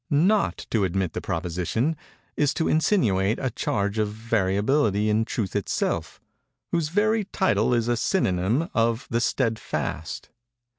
Not 0.09 0.65
to 0.71 0.83
admit 0.83 1.13
the 1.13 1.21
proposition, 1.21 1.95
is 2.35 2.55
to 2.55 2.67
insinuate 2.67 3.37
a 3.37 3.51
charge 3.51 3.99
of 3.99 4.07
variability 4.11 5.11
in 5.11 5.25
Truth 5.25 5.55
itself, 5.55 6.19
whose 6.71 6.89
very 6.89 7.25
title 7.25 7.71
is 7.71 7.87
a 7.87 7.95
synonym 7.95 8.67
of 8.73 9.05
the 9.11 9.21
Steadfast. 9.21 10.29